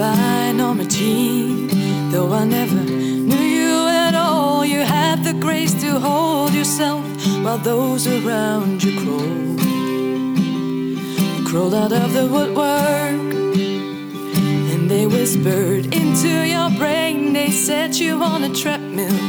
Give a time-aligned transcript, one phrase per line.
[0.00, 1.68] Goodbye, Norma Jean.
[2.10, 7.04] Though I never knew you at all, you had the grace to hold yourself
[7.44, 9.60] while those around you crawled.
[9.60, 13.34] You crawled out of the woodwork
[14.72, 17.34] and they whispered into your brain.
[17.34, 19.20] They set you on a treadmill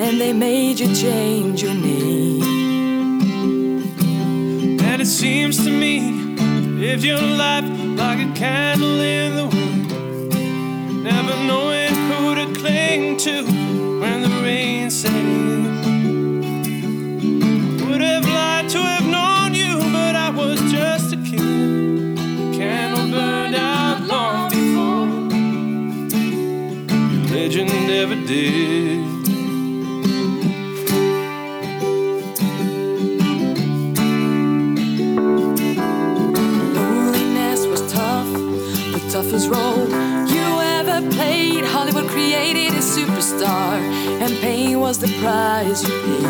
[0.00, 2.42] and they made you change your name.
[4.80, 6.10] And it seems to me,
[6.80, 9.77] live your life like a candle in the wind,
[13.28, 15.64] cling to when the rain set in.
[17.88, 22.16] Would have liked to have known you, but I was just a kid.
[22.54, 25.06] Candle burned out long before
[27.34, 29.06] legend ever did.
[37.88, 38.32] Tough,
[38.92, 39.48] the toughest
[42.50, 43.78] created a superstar,
[44.22, 46.24] and pain was the price you paid.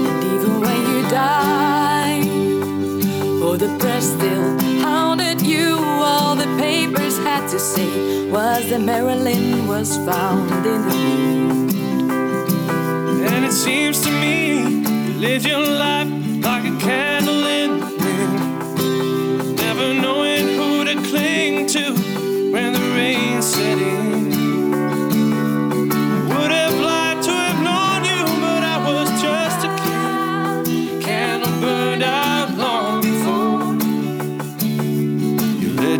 [0.00, 2.26] And even when you died,
[3.42, 5.78] oh, the press still hounded you.
[5.80, 11.74] All the papers had to say was that Marilyn was found in the nude.
[13.32, 16.31] And it seems to me you live your life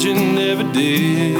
[0.04, 1.36] legend ever did.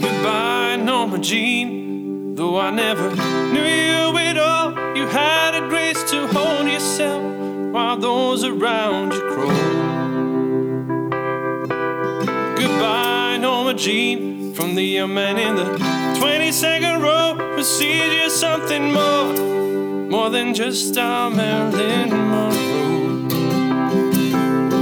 [0.00, 2.34] Goodbye, Norma Jean.
[2.34, 3.10] Though I never
[3.52, 7.22] knew you at all, you had a grace to hold yourself
[7.72, 9.50] while those around you crawl.
[12.56, 14.54] Goodbye, Norma Jean.
[14.54, 15.64] From the young man in the
[16.18, 19.69] 22nd row you something more,
[20.10, 23.28] more than just our Marilyn Monroe.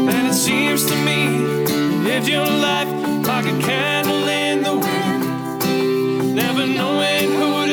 [0.09, 1.25] And it seems to me,
[1.66, 2.89] you lived your life
[3.27, 7.68] like a candle in the wind, never knowing who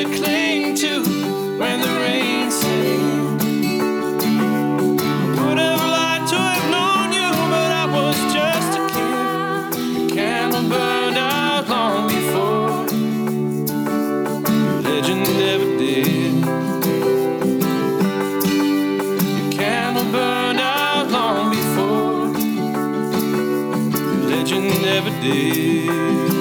[24.46, 26.35] legend never did.